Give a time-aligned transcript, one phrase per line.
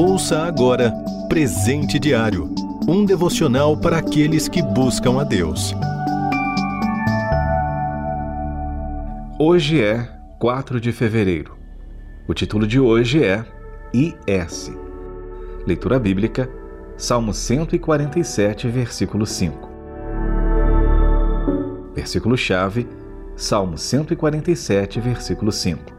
[0.00, 0.94] Ouça agora
[1.28, 2.54] Presente Diário
[2.86, 5.74] um devocional para aqueles que buscam a Deus.
[9.40, 10.08] Hoje é
[10.38, 11.58] 4 de fevereiro.
[12.28, 13.44] O título de hoje é
[13.92, 14.72] IS.
[15.66, 16.48] Leitura bíblica,
[16.96, 19.68] Salmo 147, versículo 5.
[21.96, 22.86] Versículo-chave,
[23.34, 25.97] Salmo 147, versículo 5.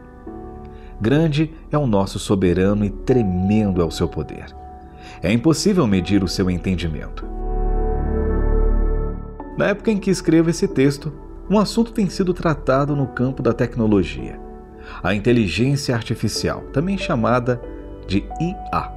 [1.02, 4.54] Grande é o nosso soberano e tremendo é o seu poder.
[5.24, 7.26] É impossível medir o seu entendimento.
[9.58, 11.12] Na época em que escrevo esse texto,
[11.50, 14.40] um assunto tem sido tratado no campo da tecnologia:
[15.02, 17.62] a inteligência artificial, também chamada
[18.06, 18.92] de IA,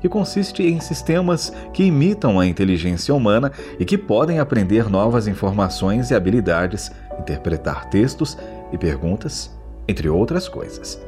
[0.00, 6.10] que consiste em sistemas que imitam a inteligência humana e que podem aprender novas informações
[6.10, 8.36] e habilidades, interpretar textos
[8.72, 9.56] e perguntas,
[9.86, 11.00] entre outras coisas.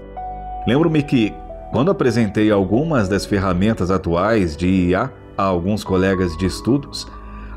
[0.66, 1.34] Lembro-me que,
[1.72, 7.06] quando apresentei algumas das ferramentas atuais de IA a alguns colegas de estudos,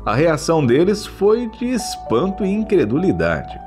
[0.04, 3.58] a reação deles foi de espanto e incredulidade.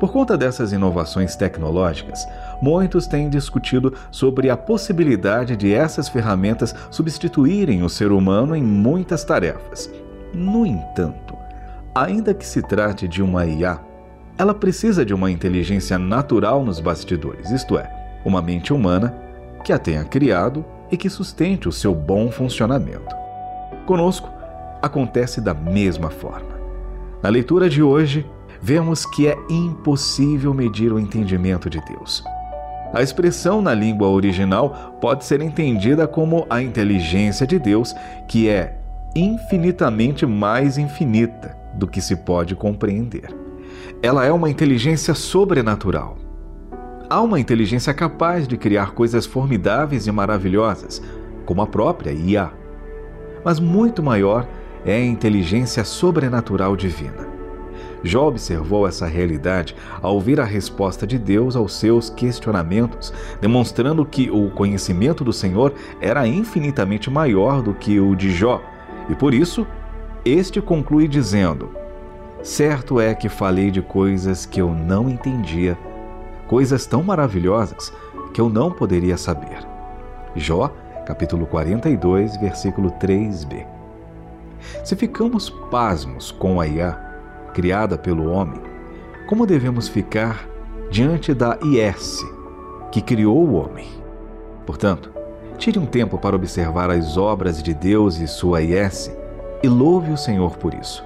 [0.00, 2.26] Por conta dessas inovações tecnológicas,
[2.60, 9.24] muitos têm discutido sobre a possibilidade de essas ferramentas substituírem o ser humano em muitas
[9.24, 9.90] tarefas.
[10.32, 11.36] No entanto,
[11.94, 13.80] ainda que se trate de uma IA,
[14.36, 19.14] ela precisa de uma inteligência natural nos bastidores, isto é, uma mente humana
[19.64, 23.14] que a tenha criado e que sustente o seu bom funcionamento.
[23.86, 24.30] Conosco,
[24.82, 26.54] acontece da mesma forma.
[27.22, 28.26] Na leitura de hoje,
[28.60, 32.22] vemos que é impossível medir o entendimento de Deus.
[32.92, 37.94] A expressão na língua original pode ser entendida como a inteligência de Deus,
[38.28, 38.78] que é
[39.16, 43.34] infinitamente mais infinita do que se pode compreender.
[44.02, 46.16] Ela é uma inteligência sobrenatural
[47.08, 51.02] há uma inteligência capaz de criar coisas formidáveis e maravilhosas,
[51.44, 52.52] como a própria IA.
[53.44, 54.46] Mas muito maior
[54.84, 57.34] é a inteligência sobrenatural divina.
[58.02, 64.30] Jó observou essa realidade ao ouvir a resposta de Deus aos seus questionamentos, demonstrando que
[64.30, 68.62] o conhecimento do Senhor era infinitamente maior do que o de Jó,
[69.08, 69.66] e por isso,
[70.22, 71.70] este conclui dizendo:
[72.42, 75.78] Certo é que falei de coisas que eu não entendia
[76.54, 77.92] coisas tão maravilhosas
[78.32, 79.58] que eu não poderia saber.
[80.36, 80.68] Jó,
[81.04, 83.66] capítulo 42, versículo 3b.
[84.84, 86.92] Se ficamos pasmos com a IA,
[87.52, 88.60] criada pelo homem,
[89.28, 90.48] como devemos ficar
[90.92, 92.24] diante da IS,
[92.92, 93.88] que criou o homem?
[94.64, 95.10] Portanto,
[95.58, 99.10] tire um tempo para observar as obras de Deus e sua IS
[99.60, 101.04] e louve o Senhor por isso.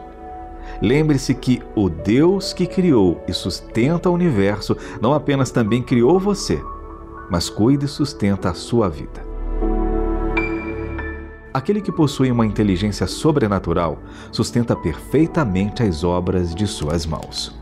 [0.81, 6.61] Lembre-se que o Deus que criou e sustenta o universo não apenas também criou você,
[7.31, 9.27] mas cuida e sustenta a sua vida.
[11.53, 13.99] Aquele que possui uma inteligência sobrenatural
[14.31, 17.57] sustenta perfeitamente as obras de suas mãos.